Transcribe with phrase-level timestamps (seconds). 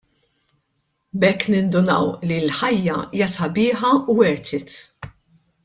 [1.23, 4.75] B'hekk nindunaw li l-ħajja hija sabiħa u" worth it"!